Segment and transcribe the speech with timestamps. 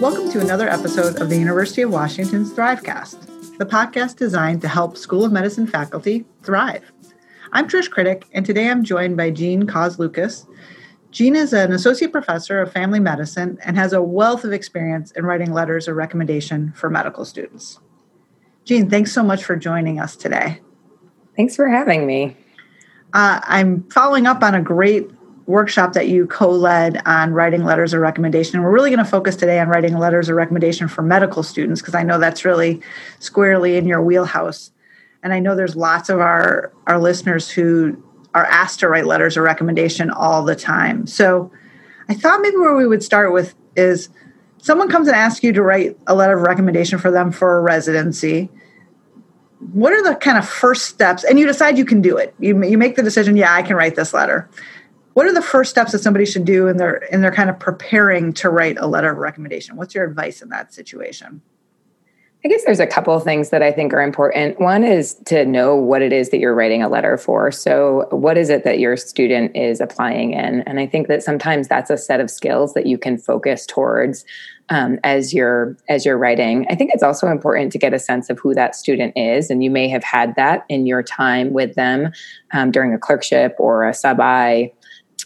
[0.00, 4.96] Welcome to another episode of the University of Washington's Thrivecast, the podcast designed to help
[4.96, 6.92] School of Medicine faculty thrive.
[7.50, 10.46] I'm Trish Kritek, and today I'm joined by Jean Cos Lucas.
[11.10, 15.26] Jeanne is an associate professor of family medicine and has a wealth of experience in
[15.26, 17.80] writing letters of recommendation for medical students.
[18.64, 20.60] Jeanne, thanks so much for joining us today.
[21.34, 22.36] Thanks for having me.
[23.12, 25.10] Uh, I'm following up on a great
[25.46, 28.62] workshop that you co-led on writing letters of recommendation.
[28.62, 31.94] We're really going to focus today on writing letters of recommendation for medical students because
[31.94, 32.82] I know that's really
[33.18, 34.70] squarely in your wheelhouse.
[35.22, 38.02] And I know there's lots of our our listeners who
[38.34, 41.06] are asked to write letters of recommendation all the time.
[41.06, 41.50] So
[42.10, 44.10] I thought maybe where we would start with is
[44.58, 47.62] someone comes and asks you to write a letter of recommendation for them for a
[47.62, 48.50] residency
[49.72, 51.24] what are the kind of first steps?
[51.24, 52.34] And you decide you can do it.
[52.38, 54.48] You, you make the decision yeah i can write this letter.
[55.14, 57.58] What are the first steps that somebody should do in their in their kind of
[57.58, 59.76] preparing to write a letter of recommendation?
[59.76, 61.42] What's your advice in that situation
[62.44, 64.60] I guess there's a couple of things that I think are important.
[64.60, 67.50] One is to know what it is that you're writing a letter for.
[67.50, 70.60] So, what is it that your student is applying in?
[70.60, 74.24] And I think that sometimes that's a set of skills that you can focus towards
[74.68, 76.64] um, as you're as you're writing.
[76.70, 79.64] I think it's also important to get a sense of who that student is, and
[79.64, 82.12] you may have had that in your time with them
[82.52, 84.72] um, during a clerkship or a sub I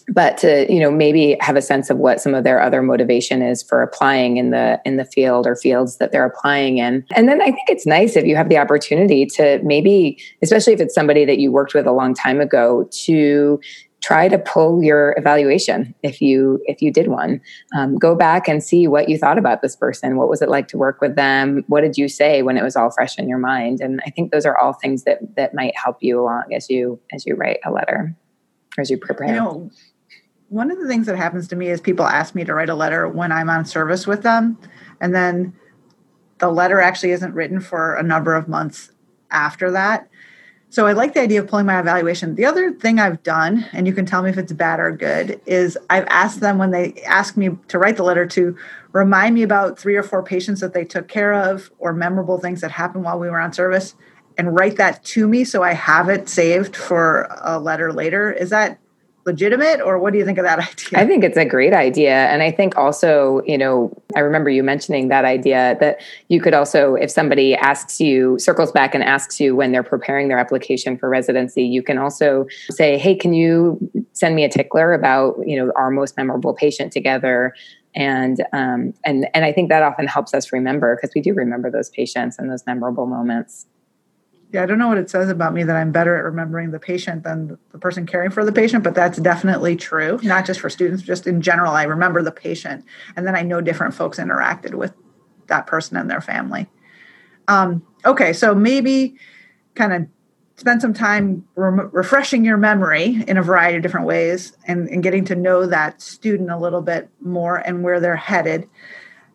[0.09, 3.43] but to you know maybe have a sense of what some of their other motivation
[3.43, 7.05] is for applying in the in the field or fields that they're applying in.
[7.15, 10.81] And then i think it's nice if you have the opportunity to maybe especially if
[10.81, 13.61] it's somebody that you worked with a long time ago to
[14.03, 17.41] try to pull your evaluation if you if you did one.
[17.77, 20.17] Um, go back and see what you thought about this person.
[20.17, 21.63] What was it like to work with them?
[21.69, 23.81] What did you say when it was all fresh in your mind?
[23.81, 27.01] And i think those are all things that that might help you along as you
[27.13, 28.15] as you write a letter
[28.79, 29.71] as you prepare you know
[30.53, 32.75] one of the things that happens to me is people ask me to write a
[32.75, 34.59] letter when I'm on service with them,
[35.01, 35.55] and then
[36.41, 38.93] the letter actually isn't written for a number of months
[39.31, 40.11] after that.
[40.69, 42.35] So I like the idea of pulling my evaluation.
[42.35, 45.41] The other thing I've done, and you can tell me if it's bad or good,
[45.47, 48.55] is I've asked them when they ask me to write the letter to
[48.93, 52.61] remind me about three or four patients that they took care of or memorable things
[52.61, 53.95] that happened while we were on service
[54.43, 58.33] and write that to me so I have it saved for a letter later.
[58.33, 58.81] Is that
[59.25, 60.99] legitimate or what do you think of that idea?
[60.99, 62.27] I think it's a great idea.
[62.27, 66.55] And i think also you know i remember you mentioning that idea that you could
[66.55, 70.99] also if somebody asks you circles back and asks you when they're preparing their application
[70.99, 73.79] for residency you can also say hey can you
[74.13, 77.55] send me a tickler about you know our most memorable patient together?
[77.95, 81.71] And um, and and i think that often helps us remember because we do remember
[81.71, 83.67] those patients and those memorable moments
[84.53, 86.79] yeah, I don't know what it says about me that I'm better at remembering the
[86.79, 90.21] patient than the person caring for the patient, but that's definitely true.
[90.23, 92.85] Not just for students, just in general, I remember the patient,
[93.17, 94.93] and then I know different folks interacted with
[95.47, 96.69] that person and their family.
[97.49, 99.17] Um, okay, so maybe
[99.75, 100.07] kind of
[100.57, 105.03] spend some time re- refreshing your memory in a variety of different ways and, and,
[105.03, 108.69] getting to know that student a little bit more and where they're headed.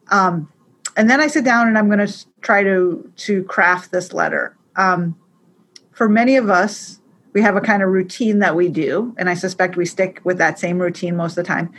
[0.10, 0.50] Um,
[0.96, 4.57] and then I sit down and I'm going to try to to craft this letter
[4.78, 5.16] um,
[5.92, 7.00] for many of us,
[7.34, 10.38] we have a kind of routine that we do, and I suspect we stick with
[10.38, 11.72] that same routine most of the time.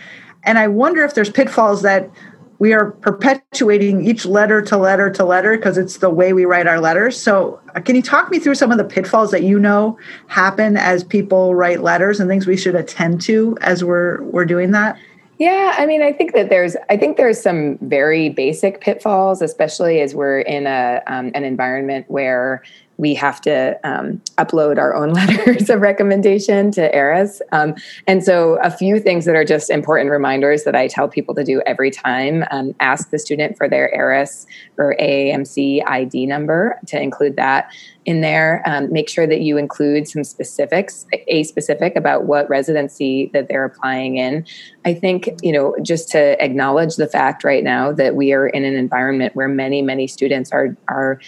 [0.44, 2.10] And I wonder if there's pitfalls that
[2.58, 6.66] we are perpetuating each letter to letter to letter because it's the way we write
[6.66, 7.20] our letters.
[7.20, 10.76] So, uh, can you talk me through some of the pitfalls that you know happen
[10.76, 14.98] as people write letters and things we should attend to as we're we're doing that?
[15.38, 20.00] Yeah, I mean, I think that there's, I think there's some very basic pitfalls, especially
[20.00, 22.62] as we're in a um, an environment where
[22.98, 27.40] we have to um, upload our own letters of recommendation to ERAS.
[27.52, 27.74] Um,
[28.06, 31.44] and so, a few things that are just important reminders that I tell people to
[31.44, 37.00] do every time um, ask the student for their ERAS or AAMC ID number to
[37.00, 37.72] include that
[38.04, 38.62] in there.
[38.66, 43.64] Um, make sure that you include some specifics, a specific about what residency that they're
[43.64, 44.46] applying in.
[44.84, 48.64] I think, you know, just to acknowledge the fact right now that we are in
[48.64, 51.20] an environment where many, many students are, are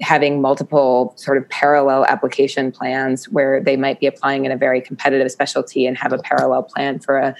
[0.00, 4.80] having multiple sort of parallel application plans where they might be applying in a very
[4.80, 7.34] competitive specialty and have a parallel plan for a,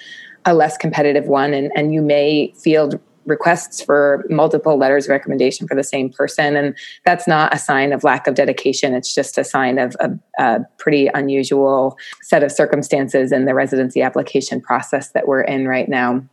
[0.45, 1.53] a less competitive one.
[1.53, 6.55] And, and you may field requests for multiple letters of recommendation for the same person.
[6.55, 8.95] And that's not a sign of lack of dedication.
[8.95, 14.01] It's just a sign of a, a pretty unusual set of circumstances in the residency
[14.01, 16.23] application process that we're in right now.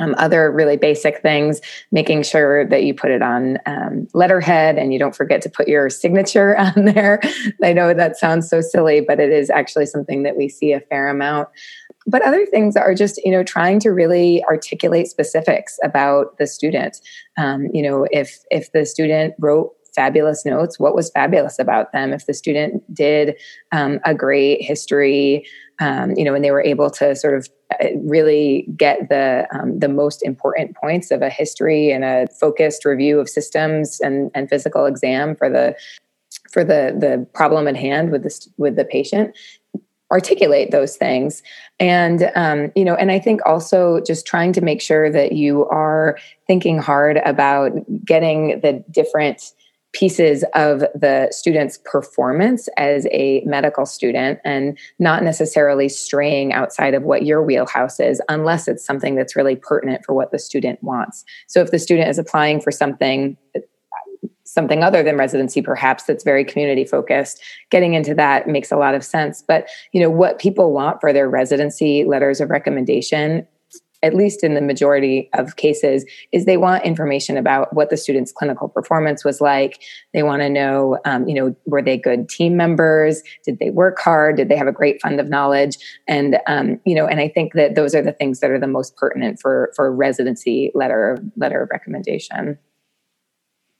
[0.00, 1.60] Um, other really basic things,
[1.92, 5.68] making sure that you put it on um, letterhead and you don't forget to put
[5.68, 7.20] your signature on there.
[7.62, 10.80] I know that sounds so silly, but it is actually something that we see a
[10.80, 11.48] fair amount.
[12.06, 16.98] But other things are just, you know, trying to really articulate specifics about the student.
[17.36, 20.78] Um, you know, if if the student wrote fabulous notes.
[20.78, 22.12] What was fabulous about them?
[22.12, 23.36] If the student did
[23.72, 25.46] um, a great history
[25.80, 27.48] um, you know and they were able to sort of
[27.80, 32.84] uh, really get the um, the most important points of a history and a focused
[32.84, 35.74] review of systems and and physical exam for the
[36.52, 39.36] for the the problem at hand with the with the patient
[40.12, 41.40] articulate those things.
[41.78, 45.66] And um, you know and i think also just trying to make sure that you
[45.66, 47.72] are thinking hard about
[48.04, 49.52] getting the different
[49.92, 57.02] pieces of the student's performance as a medical student and not necessarily straying outside of
[57.02, 61.24] what your wheelhouse is unless it's something that's really pertinent for what the student wants.
[61.48, 63.36] So if the student is applying for something
[64.44, 67.40] something other than residency perhaps that's very community focused
[67.70, 69.42] getting into that makes a lot of sense.
[69.46, 73.46] But you know what people want for their residency letters of recommendation
[74.02, 78.32] at least in the majority of cases, is they want information about what the student's
[78.32, 79.82] clinical performance was like.
[80.14, 83.22] They want to know, um, you know, were they good team members?
[83.44, 84.36] Did they work hard?
[84.36, 85.76] Did they have a great fund of knowledge?
[86.08, 88.66] And um, you know, and I think that those are the things that are the
[88.66, 92.58] most pertinent for for residency letter letter of recommendation.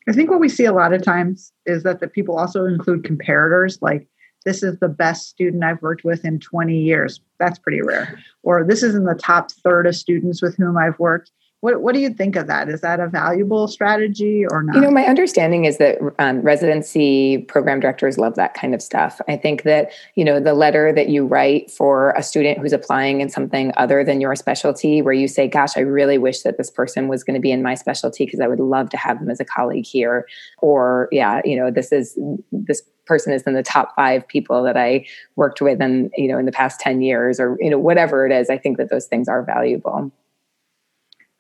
[0.09, 3.05] I think what we see a lot of times is that the people also include
[3.05, 4.09] comparators like
[4.45, 7.21] this is the best student I've worked with in 20 years.
[7.39, 8.19] That's pretty rare.
[8.43, 11.31] Or this is in the top third of students with whom I've worked.
[11.61, 12.71] What, what do you think of that?
[12.71, 14.77] Is that a valuable strategy or not?
[14.77, 19.21] You know, my understanding is that um, residency program directors love that kind of stuff.
[19.29, 23.21] I think that, you know, the letter that you write for a student who's applying
[23.21, 26.71] in something other than your specialty, where you say, gosh, I really wish that this
[26.71, 29.29] person was going to be in my specialty because I would love to have them
[29.29, 30.27] as a colleague here.
[30.63, 32.19] Or, yeah, you know, this is
[32.53, 35.05] this person is in the top five people that I
[35.35, 38.31] worked with and you know in the past 10 years or you know whatever it
[38.31, 40.12] is I think that those things are valuable.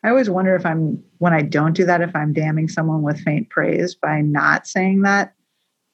[0.02, 3.20] I always wonder if I'm when I don't do that if I'm damning someone with
[3.20, 5.32] faint praise by not saying that.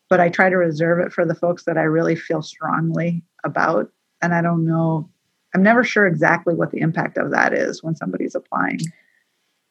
[0.08, 3.90] But I try to reserve it for the folks that I really feel strongly about.
[4.22, 5.10] And I don't know
[5.54, 8.80] I'm never sure exactly what the impact of that is when somebody's applying.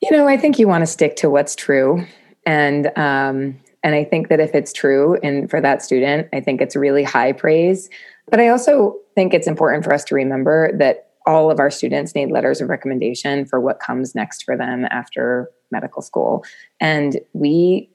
[0.01, 2.05] You know I think you want to stick to what's true.
[2.45, 6.59] And um and I think that if it's true and for that student, I think
[6.59, 7.87] it's really high praise.
[8.31, 12.15] But I also think it's important for us to remember that all of our students
[12.15, 16.43] need letters of recommendation for what comes next for them after medical school.
[16.79, 17.91] And we,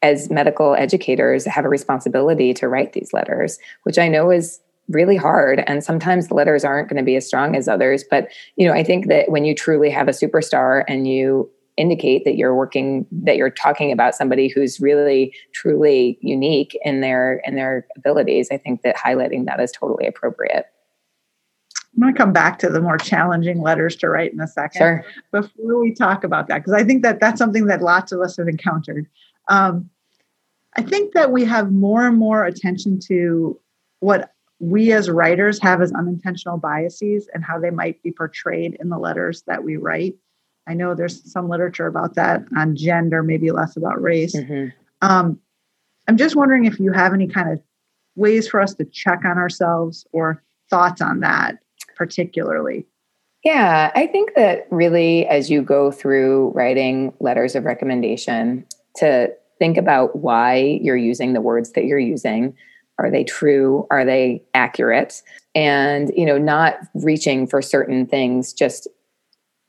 [0.00, 5.16] as medical educators, have a responsibility to write these letters, which I know is really
[5.16, 8.66] hard and sometimes the letters aren't going to be as strong as others but you
[8.66, 12.54] know i think that when you truly have a superstar and you indicate that you're
[12.54, 18.48] working that you're talking about somebody who's really truly unique in their in their abilities
[18.50, 20.66] i think that highlighting that is totally appropriate.
[21.94, 24.78] I'm going to come back to the more challenging letters to write in a second.
[24.78, 25.04] Sure.
[25.30, 28.36] before we talk about that because i think that that's something that lots of us
[28.36, 29.06] have encountered
[29.48, 29.88] um,
[30.76, 33.58] i think that we have more and more attention to
[34.00, 38.90] what we as writers have as unintentional biases and how they might be portrayed in
[38.90, 40.14] the letters that we write
[40.68, 44.34] I know there's some literature about that on gender, maybe less about race.
[44.34, 44.68] Mm-hmm.
[45.00, 45.38] Um,
[46.08, 47.60] I'm just wondering if you have any kind of
[48.14, 51.58] ways for us to check on ourselves or thoughts on that
[51.96, 52.86] particularly.
[53.44, 58.64] Yeah, I think that really as you go through writing letters of recommendation,
[58.96, 62.54] to think about why you're using the words that you're using.
[62.98, 63.86] Are they true?
[63.90, 65.22] Are they accurate?
[65.54, 68.88] And, you know, not reaching for certain things just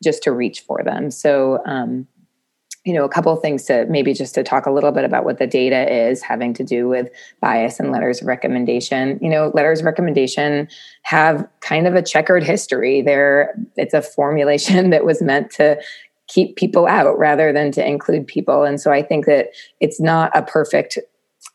[0.04, 1.12] just to reach for them.
[1.12, 2.08] So, um,
[2.86, 5.40] you know, a couple things to maybe just to talk a little bit about what
[5.40, 9.18] the data is having to do with bias and letters of recommendation.
[9.22, 10.68] You know, letters of recommendation
[11.04, 13.02] have kind of a checkered history.
[13.02, 15.82] There, it's a formulation that was meant to
[16.28, 18.64] keep people out rather than to include people.
[18.64, 20.98] And so I think that it's not a perfect,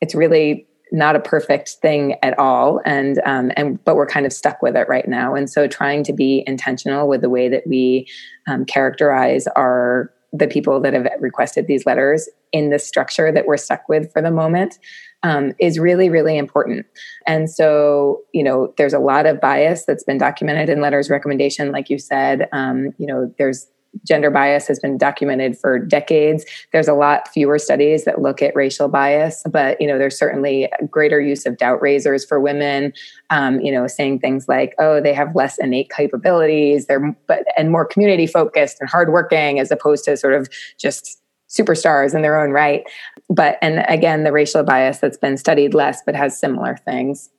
[0.01, 2.81] it's really not a perfect thing at all.
[2.85, 5.35] And um, and but we're kind of stuck with it right now.
[5.35, 8.07] And so trying to be intentional with the way that we
[8.47, 13.57] um, characterize our the people that have requested these letters in the structure that we're
[13.57, 14.79] stuck with for the moment
[15.23, 16.87] um, is really really important.
[17.27, 21.73] And so you know there's a lot of bias that's been documented in letters recommendation
[21.73, 22.49] like you said.
[22.53, 23.67] Um, you know there's
[24.05, 26.45] gender bias has been documented for decades.
[26.73, 30.71] There's a lot fewer studies that look at racial bias, but you know, there's certainly
[30.91, 32.93] greater use of doubt raisers for women.
[33.31, 36.87] Um, you know, saying things like, "Oh, they have less innate capabilities.
[36.87, 42.15] They're but and more community focused and hardworking, as opposed to sort of just superstars
[42.15, 42.85] in their own right."
[43.29, 47.31] But and again, the racial bias that's been studied less, but has similar things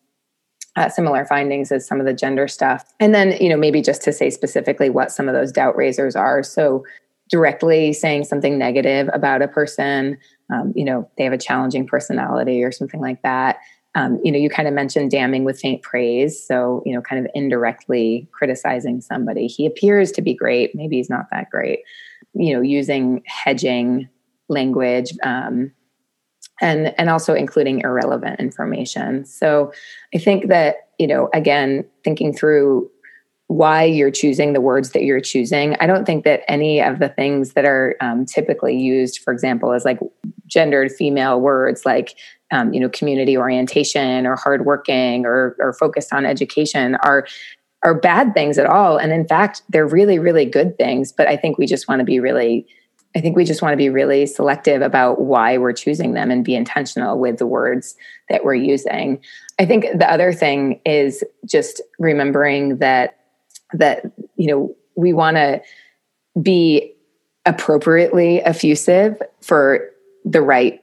[0.79, 2.85] uh, similar findings as some of the gender stuff.
[3.01, 6.15] And then, you know, maybe just to say specifically what some of those doubt raisers
[6.15, 6.41] are.
[6.41, 6.85] So,
[7.29, 10.17] directly saying something negative about a person,
[10.51, 13.57] um, you know, they have a challenging personality or something like that.
[13.93, 16.43] Um, you know, you kind of mentioned damning with faint praise.
[16.43, 19.45] So, you know, kind of indirectly criticizing somebody.
[19.45, 20.73] He appears to be great.
[20.73, 21.81] Maybe he's not that great.
[22.33, 24.09] You know, using hedging
[24.47, 25.71] language, um,
[26.61, 29.25] and and also including irrelevant information.
[29.25, 29.71] So
[30.13, 32.89] i think that you know again thinking through
[33.47, 37.09] why you're choosing the words that you're choosing i don't think that any of the
[37.09, 39.99] things that are um, typically used for example as like
[40.45, 42.15] gendered female words like
[42.51, 47.25] um, you know community orientation or hardworking or or focused on education are
[47.81, 48.97] are bad things at all.
[48.97, 52.05] And in fact they're really really good things but i think we just want to
[52.05, 52.67] be really
[53.15, 56.45] I think we just want to be really selective about why we're choosing them and
[56.45, 57.95] be intentional with the words
[58.29, 59.19] that we're using.
[59.59, 63.17] I think the other thing is just remembering that
[63.73, 65.61] that you know we want to
[66.41, 66.93] be
[67.45, 69.89] appropriately effusive for
[70.25, 70.81] the right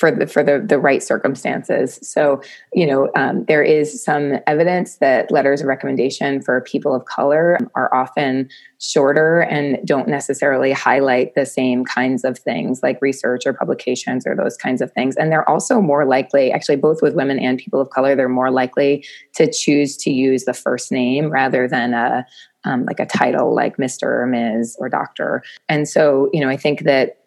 [0.00, 1.98] for the for the the right circumstances.
[2.02, 2.40] So,
[2.72, 7.58] you know, um, there is some evidence that letters of recommendation for people of color
[7.74, 13.52] are often shorter and don't necessarily highlight the same kinds of things like research or
[13.52, 15.16] publications or those kinds of things.
[15.16, 18.50] And they're also more likely, actually, both with women and people of color, they're more
[18.50, 22.26] likely to choose to use the first name rather than a
[22.64, 24.02] um, like a title like Mr.
[24.02, 24.76] or Ms.
[24.78, 25.42] or Doctor.
[25.68, 27.19] And so, you know, I think that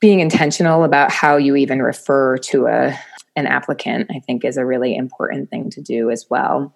[0.00, 2.98] being intentional about how you even refer to a
[3.36, 6.74] an applicant i think is a really important thing to do as well.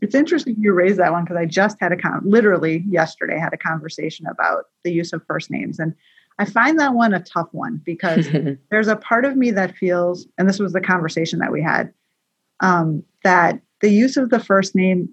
[0.00, 3.52] It's interesting you raised that one because i just had a con literally yesterday had
[3.52, 5.78] a conversation about the use of first names.
[5.78, 5.94] And
[6.38, 8.28] i find that one a tough one because
[8.70, 11.92] there's a part of me that feels and this was the conversation that we had
[12.60, 15.08] um, that the use of the first name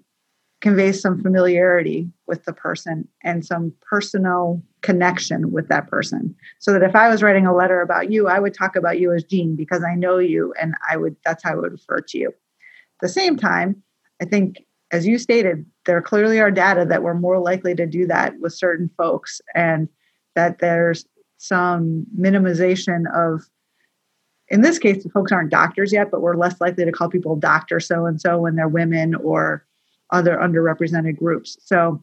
[0.60, 6.34] conveys some familiarity with the person and some personal connection with that person.
[6.58, 9.12] So that if I was writing a letter about you, I would talk about you
[9.12, 12.18] as Jeanne because I know you and I would that's how I would refer to
[12.18, 12.28] you.
[12.28, 13.82] At the same time,
[14.22, 18.06] I think as you stated, there clearly are data that we're more likely to do
[18.06, 19.88] that with certain folks and
[20.34, 21.04] that there's
[21.38, 23.42] some minimization of
[24.48, 27.36] in this case the folks aren't doctors yet but we're less likely to call people
[27.36, 29.66] doctor so and so when they're women or
[30.10, 31.56] other underrepresented groups.
[31.64, 32.02] So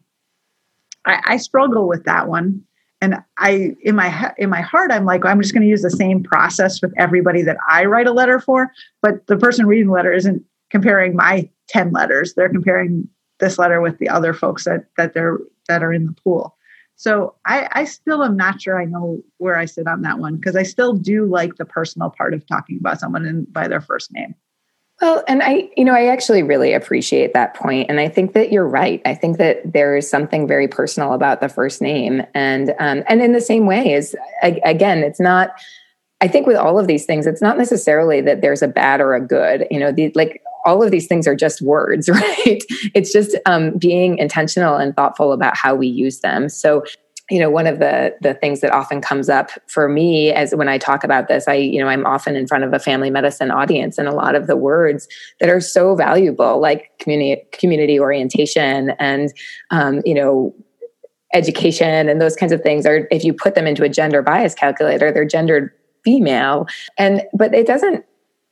[1.06, 2.62] I, I struggle with that one.
[3.04, 5.90] And I, in my in my heart, I'm like, I'm just going to use the
[5.90, 8.72] same process with everybody that I write a letter for.
[9.02, 13.06] But the person reading the letter isn't comparing my ten letters; they're comparing
[13.40, 15.36] this letter with the other folks that that they're
[15.68, 16.56] that are in the pool.
[16.96, 20.36] So I, I still am not sure I know where I sit on that one
[20.36, 23.82] because I still do like the personal part of talking about someone in, by their
[23.82, 24.34] first name.
[25.04, 28.50] Well, and I, you know, I actually really appreciate that point, and I think that
[28.50, 29.02] you're right.
[29.04, 33.20] I think that there is something very personal about the first name, and um, and
[33.20, 35.50] in the same way is again, it's not.
[36.22, 39.12] I think with all of these things, it's not necessarily that there's a bad or
[39.12, 39.66] a good.
[39.70, 42.62] You know, the, like all of these things are just words, right?
[42.94, 46.48] It's just um, being intentional and thoughtful about how we use them.
[46.48, 46.82] So
[47.30, 50.68] you know one of the the things that often comes up for me as when
[50.68, 53.50] i talk about this i you know i'm often in front of a family medicine
[53.50, 55.08] audience and a lot of the words
[55.40, 59.32] that are so valuable like community community orientation and
[59.70, 60.54] um, you know
[61.32, 64.54] education and those kinds of things are if you put them into a gender bias
[64.54, 65.72] calculator they're gendered
[66.04, 66.66] female.
[66.98, 68.04] And but it doesn't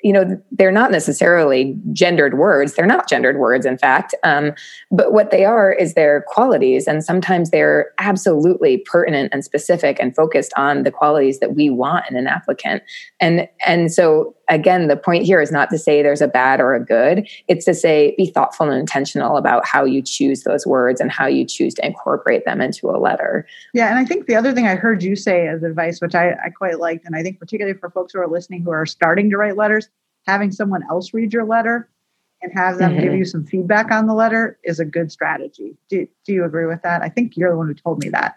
[0.03, 2.75] you know they're not necessarily gendered words.
[2.75, 4.15] They're not gendered words in fact.
[4.25, 4.53] Um,
[4.91, 10.15] but what they are is their qualities and sometimes they're absolutely pertinent and specific and
[10.15, 12.83] focused on the qualities that we want in an applicant.
[13.21, 16.75] And and so again the point here is not to say there's a bad or
[16.75, 21.01] a good it's to say be thoughtful and intentional about how you choose those words
[21.01, 24.35] and how you choose to incorporate them into a letter yeah and i think the
[24.35, 27.23] other thing i heard you say as advice which i, I quite liked and i
[27.23, 29.89] think particularly for folks who are listening who are starting to write letters
[30.27, 31.89] having someone else read your letter
[32.43, 33.03] and have them mm-hmm.
[33.03, 35.77] give you some feedback on the letter is a good strategy.
[35.89, 37.03] Do, do you agree with that?
[37.03, 38.37] I think you're the one who told me that.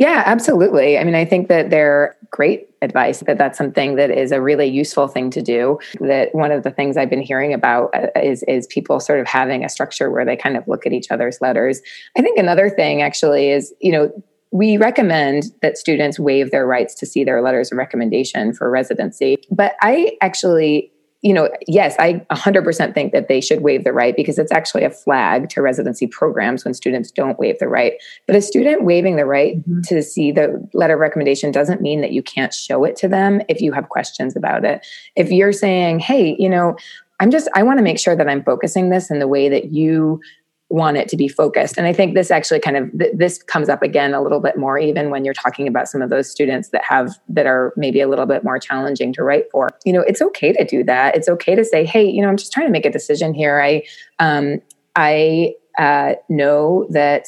[0.00, 0.96] Yeah, absolutely.
[0.98, 4.66] I mean, I think that they're great advice that that's something that is a really
[4.66, 5.78] useful thing to do.
[6.00, 9.26] That one of the things i've been hearing about uh, is is people sort of
[9.26, 11.82] having a structure where they kind of look at each other's letters.
[12.16, 14.10] I think another thing actually is you know
[14.52, 19.36] we recommend that students waive their rights to see their letters of recommendation for residency.
[19.50, 20.90] But i actually
[21.22, 24.84] you know, yes, I 100% think that they should waive the right because it's actually
[24.84, 27.94] a flag to residency programs when students don't waive the right.
[28.26, 29.82] But a student waiving the right mm-hmm.
[29.82, 33.42] to see the letter of recommendation doesn't mean that you can't show it to them
[33.48, 34.86] if you have questions about it.
[35.14, 36.76] If you're saying, hey, you know,
[37.20, 39.72] I'm just, I want to make sure that I'm focusing this in the way that
[39.72, 40.22] you
[40.70, 43.68] want it to be focused and i think this actually kind of th- this comes
[43.68, 46.68] up again a little bit more even when you're talking about some of those students
[46.68, 50.02] that have that are maybe a little bit more challenging to write for you know
[50.02, 52.66] it's okay to do that it's okay to say hey you know i'm just trying
[52.66, 53.82] to make a decision here i
[54.20, 54.60] um
[54.94, 57.26] i uh, know that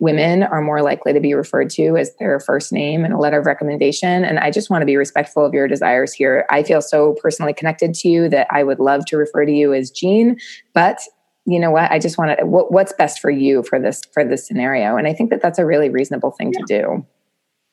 [0.00, 3.40] women are more likely to be referred to as their first name in a letter
[3.40, 4.24] of recommendation.
[4.24, 6.46] And I just want to be respectful of your desires here.
[6.50, 9.74] I feel so personally connected to you that I would love to refer to you
[9.74, 10.38] as Jeanne,
[10.72, 11.00] but
[11.48, 11.90] you know what?
[11.90, 14.96] I just want to what, what's best for you for this for this scenario?
[14.96, 16.58] And i think that that's a really reasonable thing yeah.
[16.58, 17.06] to do.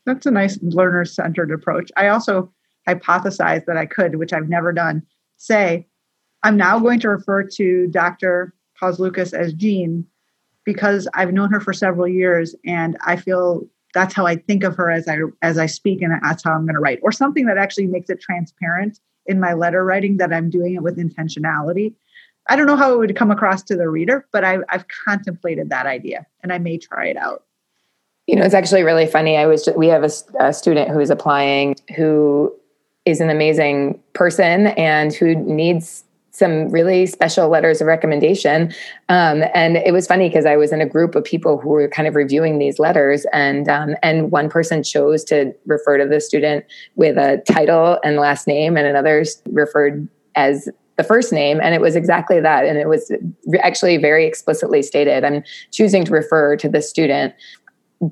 [0.05, 1.91] That's a nice learner centered approach.
[1.97, 2.51] I also
[2.87, 5.03] hypothesized that i could which i've never done.
[5.37, 5.87] Say
[6.43, 8.53] i'm now going to refer to dr
[8.97, 10.05] Lucas as jeanne
[10.63, 14.75] because i've known her for several years and i feel that's how i think of
[14.75, 16.99] her as i as i speak and that's how i'm going to write.
[17.01, 20.83] Or something that actually makes it transparent in my letter writing that i'm doing it
[20.83, 21.95] with intentionality
[22.47, 25.69] I don't know how it would come across to the reader, but I, I've contemplated
[25.69, 27.43] that idea and I may try it out.
[28.27, 29.37] You know, it's actually really funny.
[29.37, 32.53] I was just, we have a, a student who is applying who
[33.05, 38.73] is an amazing person and who needs some really special letters of recommendation.
[39.07, 41.87] Um, and it was funny because I was in a group of people who were
[41.87, 46.19] kind of reviewing these letters, and um, and one person chose to refer to the
[46.19, 51.75] student with a title and last name, and another referred as the first name and
[51.75, 53.11] it was exactly that and it was
[53.61, 55.23] actually very explicitly stated.
[55.23, 57.33] I'm choosing to refer to the student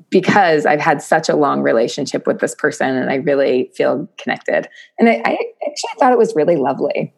[0.08, 4.68] because i've had such a long relationship with this person and i really feel connected.
[4.98, 7.12] And i, I actually thought it was really lovely.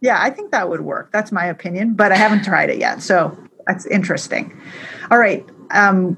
[0.00, 1.12] Yeah i think that would work.
[1.12, 4.58] That's my opinion but i haven't tried it yet so that's interesting.
[5.10, 6.16] All right um,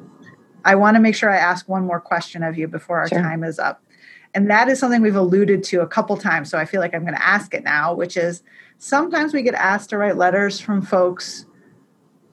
[0.65, 3.21] i want to make sure i ask one more question of you before our sure.
[3.21, 3.83] time is up
[4.39, 6.49] and that is something we've alluded to a couple times.
[6.49, 8.45] So I feel like I'm going to ask it now, which is
[8.79, 11.45] sometimes we get asked to write letters from folks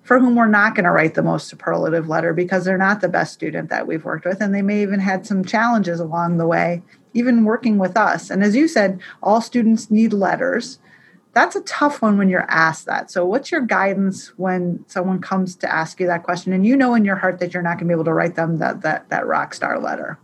[0.04, 3.10] for whom we're not going to write the most superlative letter because they're not the
[3.10, 4.39] best student that we've worked with.
[4.39, 6.84] And they may even had some challenges along the way,
[7.15, 8.30] even working with us.
[8.30, 10.78] And as you said, all students need letters.
[11.34, 13.10] That's a tough one when you're asked that.
[13.10, 16.94] So, what's your guidance when someone comes to ask you that question and you know
[16.94, 19.10] in your heart that you're not going to be able to write them that, that,
[19.10, 20.20] that rock star letter?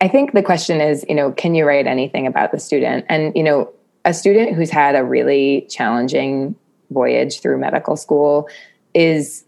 [0.00, 3.04] I think the question is, you know, can you write anything about the student?
[3.08, 3.72] And, you know,
[4.04, 6.54] a student who's had a really challenging
[6.90, 8.48] voyage through medical school
[8.94, 9.44] is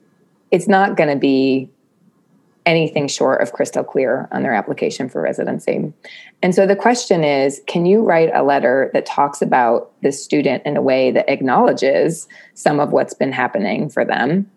[0.50, 1.70] it's not going to be
[2.66, 5.92] anything short of crystal clear on their application for residency.
[6.42, 10.64] And so the question is can you write a letter that talks about the student
[10.66, 14.50] in a way that acknowledges some of what's been happening for them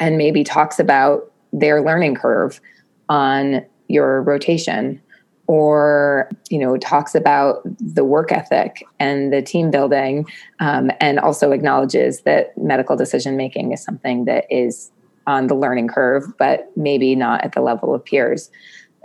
[0.00, 2.60] and maybe talks about their learning curve
[3.08, 5.00] on your rotation
[5.48, 10.24] or you know talks about the work ethic and the team building
[10.60, 14.92] um, and also acknowledges that medical decision making is something that is
[15.26, 18.50] on the learning curve but maybe not at the level of peers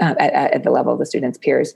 [0.01, 1.73] uh, at, at, the level of the students peers.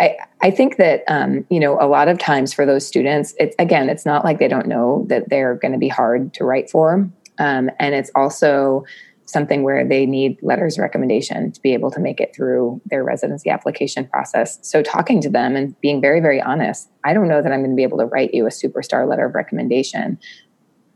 [0.00, 3.54] I, I think that um, you know a lot of times for those students it's
[3.58, 6.70] again it's not like they don't know that they're going to be hard to write
[6.70, 8.84] for um, and it's also
[9.26, 13.02] something where they need letters of recommendation to be able to make it through their
[13.02, 14.58] residency application process.
[14.62, 17.70] So talking to them and being very, very honest, I don't know that I'm going
[17.70, 20.18] to be able to write you a superstar letter of recommendation.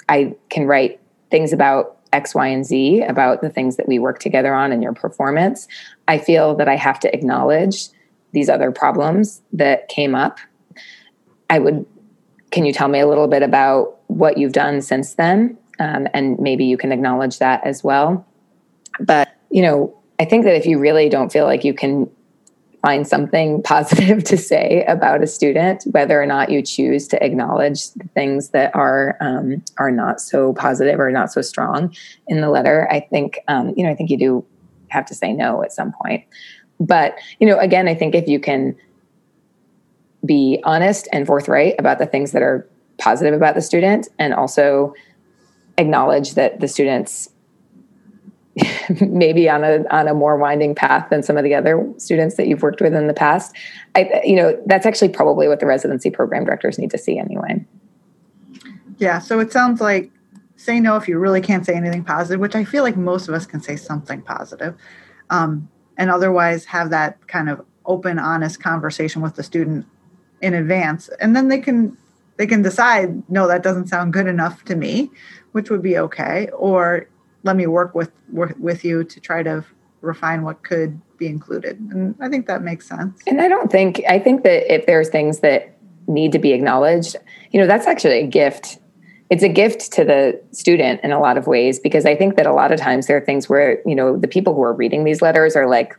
[0.08, 4.18] I can write things about X, Y, and Z, about the things that we work
[4.18, 5.66] together on and your performance.
[6.06, 7.88] I feel that I have to acknowledge
[8.32, 10.38] these other problems that came up.
[11.50, 11.86] I would,
[12.50, 15.56] can you tell me a little bit about what you've done since then?
[15.78, 18.26] Um, and maybe you can acknowledge that as well.
[19.00, 22.08] But you know i think that if you really don't feel like you can
[22.82, 27.92] find something positive to say about a student whether or not you choose to acknowledge
[27.92, 31.94] the things that are um, are not so positive or not so strong
[32.26, 34.44] in the letter i think um, you know i think you do
[34.88, 36.24] have to say no at some point.
[36.80, 38.74] But you know again i think if you can
[40.24, 42.66] be honest and forthright about the things that are
[42.98, 44.94] positive about the student and also
[45.78, 47.30] acknowledge that the students
[49.00, 52.48] maybe on a on a more winding path than some of the other students that
[52.48, 53.54] you've worked with in the past.
[53.94, 57.64] I, you know, that's actually probably what the residency program directors need to see anyway.
[58.98, 59.20] Yeah.
[59.20, 60.10] So it sounds like
[60.56, 63.34] say no if you really can't say anything positive, which I feel like most of
[63.34, 64.74] us can say something positive,
[65.30, 69.86] um, and otherwise have that kind of open, honest conversation with the student
[70.40, 71.96] in advance, and then they can
[72.38, 75.10] they can decide no that doesn't sound good enough to me,
[75.58, 77.08] which would be okay, or
[77.42, 79.64] let me work with work with you to try to
[80.02, 81.80] refine what could be included.
[81.80, 83.20] And i think that makes sense.
[83.26, 87.16] And i don't think i think that if there's things that need to be acknowledged
[87.50, 88.78] you know that's actually a gift.
[89.30, 92.46] It's a gift to the student in a lot of ways because i think that
[92.46, 95.02] a lot of times there are things where you know the people who are reading
[95.04, 95.90] these letters are like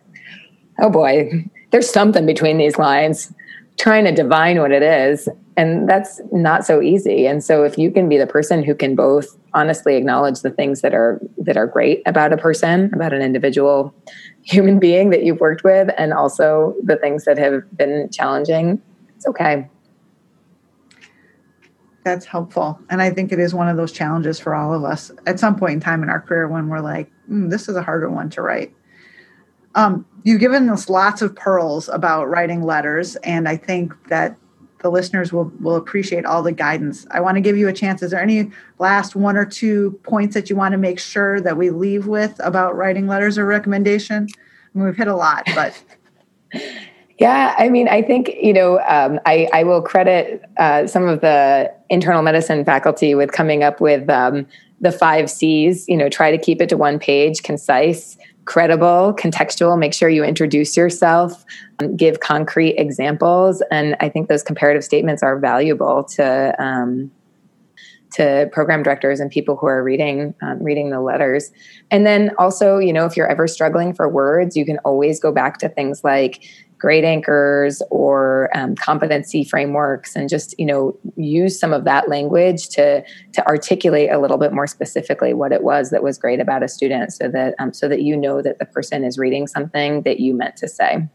[0.82, 3.34] oh boy there's something between these lines
[3.80, 7.28] trying to divine what it is and that's not so easy.
[7.28, 10.80] And so if you can be the person who can both honestly acknowledge the things
[10.80, 13.94] that are that are great about a person about an individual
[14.44, 18.82] human being that you've worked with and also the things that have been challenging
[19.18, 19.68] it's okay.
[22.06, 22.80] That's helpful.
[22.90, 25.12] And i think it is one of those challenges for all of us.
[25.26, 27.82] At some point in time in our career when we're like mm, this is a
[27.82, 28.74] harder one to write
[29.76, 34.36] um, you've given us lots of pearls about writing letters, and I think that
[34.82, 37.06] the listeners will will appreciate all the guidance.
[37.12, 38.02] I want to give you a chance.
[38.02, 41.58] Is there any last one or two points that you want to make sure that
[41.58, 44.28] we leave with about writing letters or recommendation?
[44.34, 45.82] I mean, we've hit a lot, but.
[47.20, 51.20] Yeah, I mean, I think you know, um, I, I will credit uh, some of
[51.20, 54.48] the internal medicine faculty with coming up with um,
[54.80, 55.86] the five C's.
[55.90, 58.18] You know, try to keep it to one page, concise,
[58.50, 59.78] credible, contextual.
[59.78, 61.46] Make sure you introduce yourself,
[61.80, 67.12] um, give concrete examples, and I think those comparative statements are valuable to um,
[68.14, 71.52] to program directors and people who are reading um, reading the letters.
[71.92, 75.32] And then also, you know, if you're ever struggling for words, you can always go
[75.32, 76.44] back to things like
[76.80, 82.70] grade anchors or um, competency frameworks and just you know use some of that language
[82.70, 86.64] to to articulate a little bit more specifically what it was that was great about
[86.64, 90.02] a student so that um, so that you know that the person is reading something
[90.04, 91.06] that you meant to say.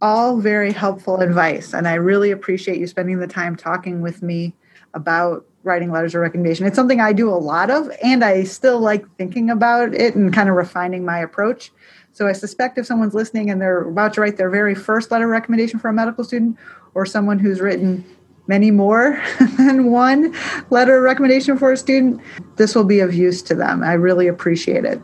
[0.00, 4.54] All very helpful advice and i really appreciate you spending the time talking with me
[4.94, 6.66] about writing letters of recommendation.
[6.66, 10.32] It's something i do a lot of and i still like thinking about it and
[10.32, 11.72] kind of refining my approach
[12.18, 15.28] so I suspect if someone's listening and they're about to write their very first letter
[15.28, 16.58] recommendation for a medical student,
[16.94, 18.04] or someone who's written
[18.48, 19.22] many more
[19.56, 20.34] than one
[20.70, 22.20] letter recommendation for a student,
[22.56, 23.84] this will be of use to them.
[23.84, 25.00] I really appreciate it.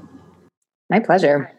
[0.90, 1.52] My pleasure.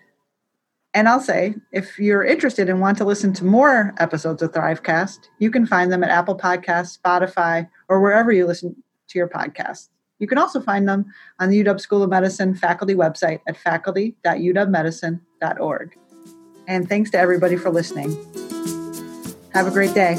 [0.94, 5.30] And I'll say, if you're interested and want to listen to more episodes of Thrivecast,
[5.40, 8.76] you can find them at Apple Podcasts, Spotify, or wherever you listen
[9.08, 9.88] to your podcasts.
[10.20, 11.06] You can also find them
[11.40, 15.22] on the UW School of Medicine faculty website at faculty.uwmedicine.org.
[16.68, 18.16] And thanks to everybody for listening.
[19.54, 20.18] Have a great day.